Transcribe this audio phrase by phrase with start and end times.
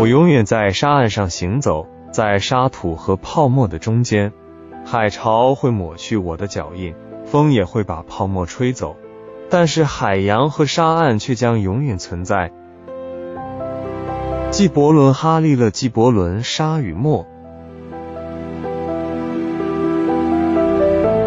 [0.00, 4.32] 我永远在沙岸上行走，在沙土和泡沫的中间。
[4.82, 6.94] 海潮会抹去我的脚印，
[7.26, 8.96] 风也会把泡沫吹走，
[9.50, 12.50] 但是海洋和沙岸却将永远存在。
[14.50, 17.26] 纪伯伦·哈利勒·纪伯伦《沙与沫》。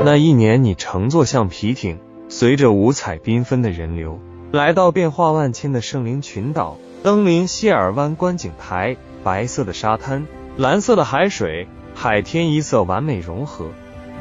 [0.04, 4.18] 那一年，你乘坐橡皮艇，随着五彩缤纷的人流，
[4.52, 10.26] 来到变化万千的圣灵群岛，登临谢尔湾观景台，白色的沙滩，
[10.56, 13.72] 蓝色的海水，海天一色完美融合，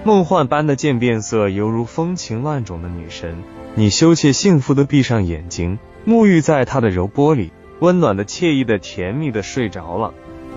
[0.03, 3.45] 梦幻般的渐变色，犹如风情万种的女神。
[3.77, 10.13] 你羞怯幸福的闭上眼睛，沐浴在她的柔波里，温暖的、惬意的、甜蜜的睡着了。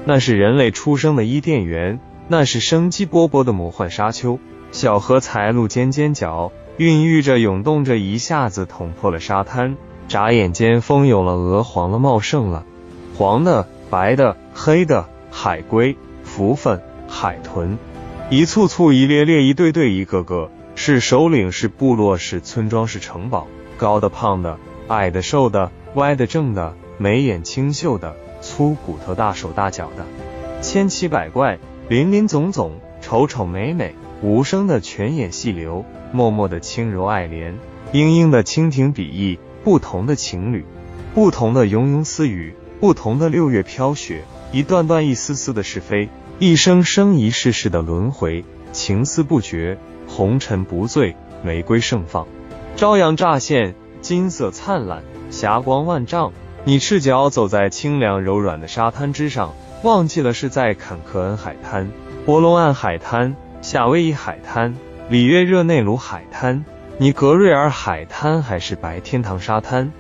[0.05, 4.39] 那是人类出生的伊甸园，那是生机勃勃的魔幻沙丘。
[4.71, 9.77] 小河才露尖尖角，孕育着，涌动着，一下子捅破了沙滩。
[10.07, 12.63] 眨眼间，蜂有了，鹅黄了，茂盛了。
[13.17, 17.77] 黄的、白的、黑的，海龟、蝠粉、海豚，
[18.29, 23.47] 一簇簇，一列列，一对对，一个个，是首领，是部落，是村庄，是城堡。
[23.77, 24.57] 高的、胖的，
[24.87, 30.05] 矮的、瘦的，歪的、正的，眉眼清秀的，粗骨头、大手大脚的，
[30.61, 33.95] 千奇百怪，林林总总，丑丑美美。
[34.21, 37.53] 无声的泉眼细流，默默的轻柔爱怜，
[37.91, 40.63] 嘤嘤的蜻蜓比翼，不同的情侣，
[41.15, 52.27] 不同的庸庸私语，不同的六月飘雪，一段段一丝丝的是非，一生生一世世的轮回，情丝不绝，红尘不醉，玫瑰盛放，
[52.75, 56.31] 朝阳乍现，金色灿烂，霞光万丈。
[56.63, 61.91] 你赤脚走在清凉柔软的沙滩之上，忘记了是在坎克恩海滩、
[62.23, 63.35] 博龙岸海滩。
[63.63, 64.75] 夏威夷海滩、
[65.09, 66.65] 里约热内卢海滩、
[66.97, 69.91] 你格瑞尔海滩，还是白天堂沙滩？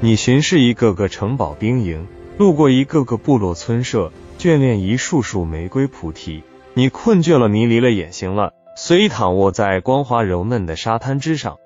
[0.00, 6.42] 你巡视一个个城堡兵营，路过一个个部落村舍，眷恋一束束玫瑰菩提。
[6.74, 11.56] 你困倦了，迷离了，眼行了，随意躺卧在光滑柔嫩的沙滩之上，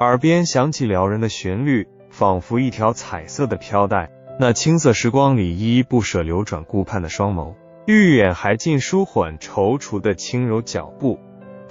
[0.00, 4.10] 耳边响起撩人的旋律，仿佛一条彩色的飘带。
[4.40, 7.54] 那青涩时光里，依依不舍流转顾盼的双眸。
[7.86, 11.20] 愈远还近，舒缓踌躇的轻柔脚步，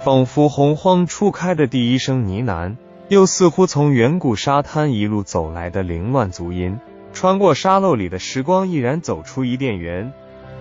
[0.04, 2.74] 仿佛洪荒初开的第一声呢喃，
[3.06, 6.80] 又似乎从远古沙滩一路走来的凌乱足音。
[7.12, 10.12] 穿过沙漏里的时光，毅然走出伊甸园。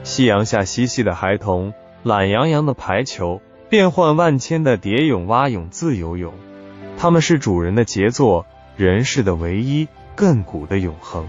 [0.04, 6.34] 夕阳下嬉戏的孩童，懒洋洋的排球，变幻万千的蝶泳、蛙泳、自由泳，
[7.00, 8.46] 他们是主人的杰作，
[8.78, 11.28] 人世的唯一，亘古的永恒。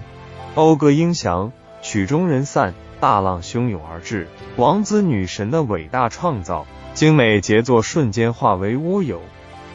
[0.54, 2.74] 讴歌英翔，曲终人散。
[3.00, 9.22] 大浪汹涌而至，王子女神的伟大创造，精美杰作瞬间化为乌有，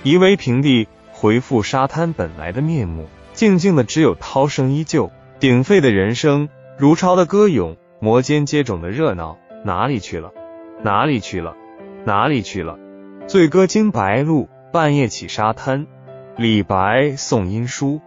[0.04, 3.08] 夷为平地，回复沙滩本来的面目。
[3.34, 10.32] 静静的，只有涛声依旧，鼎沸的人声，如潮的歌咏，摩肩接踵的热闹，哪里去了？
[10.84, 11.56] 哪里去了？
[12.06, 12.78] 哪里去了？
[13.28, 15.88] 醉歌惊白鹭，半夜起沙滩。
[16.38, 18.00] 李白送音书，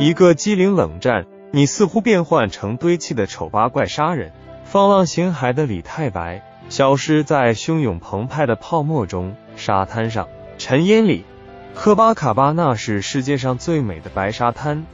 [0.00, 1.26] 一个机灵冷战。
[1.52, 4.32] 你似乎变换成堆砌的丑八怪杀人，
[4.64, 9.36] 放浪形骸的李太白，消失在汹涌澎湃的泡沫中。
[9.56, 11.24] 沙滩上，尘烟里，
[11.74, 14.84] 科巴卡巴纳是世界上最美的白沙滩。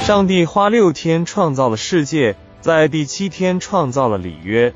[0.00, 4.72] 上帝花六天创造了世界，在第七天创造了里约。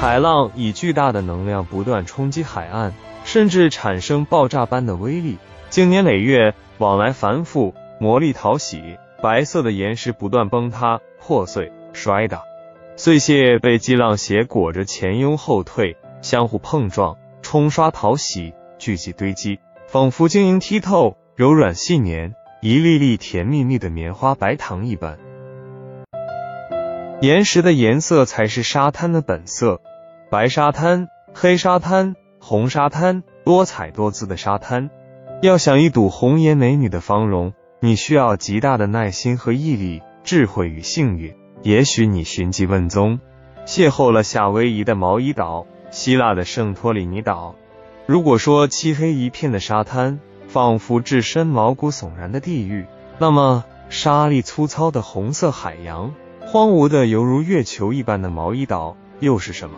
[0.00, 2.92] 海浪以巨大的能量不断冲击海岸，
[3.24, 5.38] 甚至产生爆炸般的威力。
[5.70, 6.54] 经年累月。
[6.78, 12.42] 往来繁复，魔力讨喜，白色的岩石不断崩塌、破碎、摔打，
[12.94, 25.18] 碎屑被激浪斜裹着前拥后退，相互碰撞、冲刷淘洗，聚集堆积，仿佛晶莹剔透、柔软细绵，一粒粒甜蜜蜜的棉花白糖一般。
[27.22, 29.80] 岩石的颜色才是沙滩的本色，
[30.30, 34.90] 白沙滩、黑沙滩、红沙滩，多彩多姿的沙滩。
[35.40, 41.34] 要想一睹红颜美女的芳容，你需要极大的耐心和毅力、智慧与幸运。
[41.62, 43.20] 也许你寻迹问踪，
[43.66, 47.54] 邂逅了夏威夷的毛伊岛、希腊的圣托里尼岛。
[48.04, 50.18] 如果说漆黑一片的沙滩
[50.48, 52.86] 仿佛置身毛骨悚然的地狱，
[53.20, 59.76] 那么沙粒粗糙的红色海洋、荒芜的犹如月球一般的毛伊岛又是什么？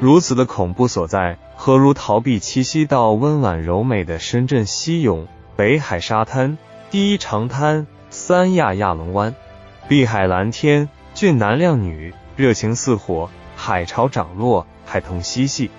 [0.00, 6.58] 如此的恐怖所在，何如逃避栖息到温婉柔美的深圳西涌北海沙滩、
[6.90, 9.34] 第一长滩、三亚亚龙湾？
[9.88, 15.70] 碧海蓝天，俊男靓女，热情似火，海潮涨落，孩童嬉戏，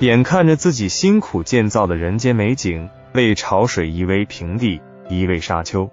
[0.00, 5.90] 眼看着自己辛苦建造的人间美景被潮水夷为平地，夷为沙丘。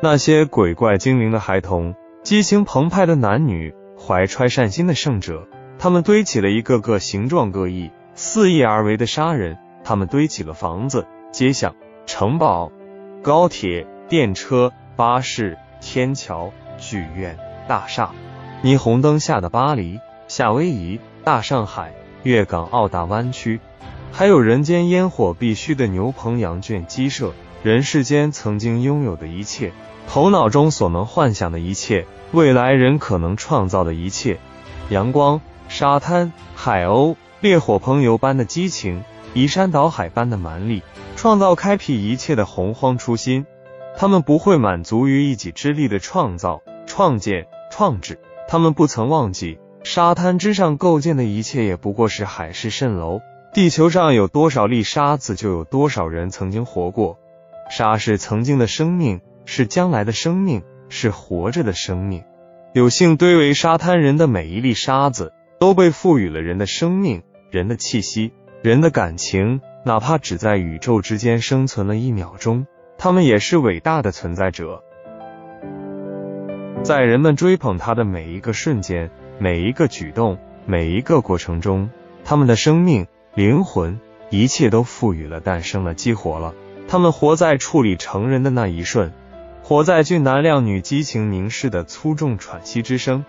[0.00, 9.58] 那些鬼怪精灵的孩童，激情澎湃的男女，怀揣善心的圣者，他们堆起了一个个形状各异、肆意而为的杀人。
[9.84, 11.74] 他们堆起了房子、街巷、
[12.06, 12.70] 城堡、
[13.20, 18.12] 高铁、电车、巴士、天桥、剧院、大厦。
[18.62, 19.98] 霓虹灯下的巴黎、
[20.28, 23.58] 夏威夷、大上海、粤港澳大湾区，
[24.12, 27.32] 还有人间烟火必须的牛棚羊圈鸡舍，
[27.64, 29.72] 人世间曾经拥有的一切，
[30.06, 34.38] 头脑中所能幻想的一切，未来人可能创造的一切，
[34.90, 39.02] 阳光、沙滩、海鸥、烈火烹油般的激情，
[39.34, 40.84] 移山倒海般的蛮力，
[41.16, 43.44] 创造开辟一切的洪荒初心。
[43.96, 48.20] 他们不会满足于一己之力的创造、创建、创制。
[48.52, 53.22] 他们不曾忘记，沙滩之上构建的一切也不过是海市蜃楼。
[53.54, 57.18] 地球上有多少粒沙子，就有多少人曾经活过。
[57.70, 62.24] 沙是曾经的生命，是将来的生命，是活着的生命。
[62.74, 69.62] 有幸堆为沙滩人的每一粒沙子，都被赋予了人的生命、人的气息、人的感情。
[69.86, 72.66] 哪怕只在宇宙之间生存了一秒钟，
[72.98, 74.84] 他们也是伟大的存在者。
[76.82, 79.08] 在人们追捧他的每一个瞬间、
[79.38, 80.36] 每一个举动、
[80.66, 81.90] 每一个过程中，
[82.24, 83.06] 他们的生命、
[83.36, 84.00] 灵魂，
[84.30, 86.54] 一切都赋予了、诞生了、激活了。
[86.88, 89.12] 他们活在处理成人的那一瞬，
[89.62, 93.24] 活在俊男靓女激情凝视的粗重喘息之声。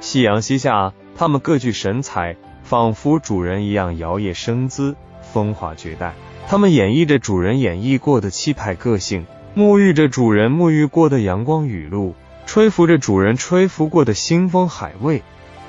[0.00, 4.96] 夕阳西下，他们各具神采，仿佛主人一样摇曳生姿，
[5.32, 6.14] 风华绝代。
[6.48, 12.16] 他们演绎着主人演绎过的气派个性，沐浴着主人沐浴过的阳光雨露。
[12.46, 15.22] 吹拂着主人吹拂过的腥风海味，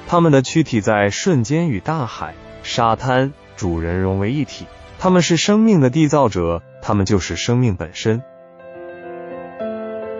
[0.07, 4.65] 他们的躯体在瞬间与大海、沙滩、主人融为一体。
[4.99, 8.21] 他们是生命的缔造者，他们就是生命本身。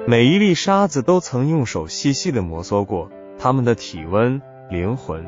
[0.05, 3.09] 每一粒沙子都曾用手细细的摩挲过，
[3.39, 5.25] 他们的体温、灵魂、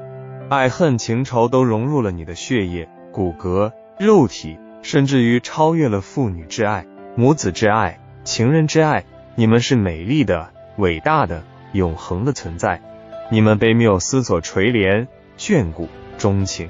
[0.50, 6.86] 爱恨情仇都融入了你的血液、骨骼、肉体，甚至于超越了父女之爱、
[7.16, 9.04] 母子之爱、情人之爱。
[9.36, 10.50] 你们是美丽的。
[10.80, 11.44] 伟大的、
[11.74, 12.82] 永恒的存在，
[13.30, 16.70] 你们被缪斯所垂怜、眷顾、钟情。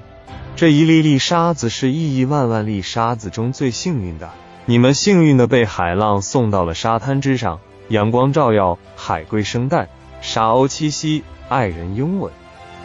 [0.56, 4.32] 这一粒粒沙子是亿亿万万粒沙子中最幸运的，
[4.66, 7.60] 你们幸运的被海浪送到了沙滩之上，
[7.90, 9.90] 阳光照耀，海龟生蛋，
[10.22, 12.34] 沙鸥栖息，爱人拥吻。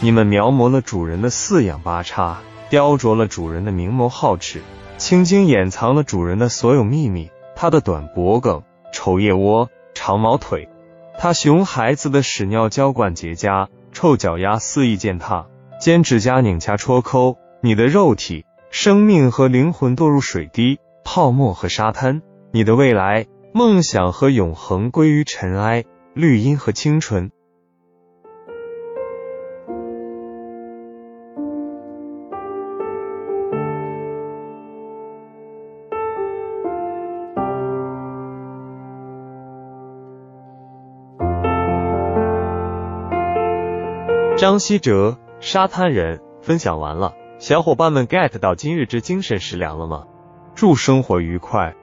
[0.01, 4.61] 你们描摹了主人的四仰八叉，雕琢了主人的明眸皓齿，
[4.99, 7.31] 轻轻掩藏了主人的所有秘密。
[7.57, 8.63] 他的短脖颈、
[8.93, 10.69] 丑腋窝、长毛腿。
[11.19, 15.47] 他熊孩子的屎尿浇灌结痂，臭脚丫肆意践踏，
[15.81, 22.21] 尖指甲拧掐戳抠，你的肉体、生命和灵魂堕入水滴、泡沫和沙滩，
[22.53, 27.31] 你的未来、梦想和永恒归于尘埃、绿荫和清纯。
[44.45, 50.05] 张希哲，沙滩人，分享完了，小伙伴们 get 到今日之精神食粮了吗？
[50.55, 51.75] 祝生活愉快。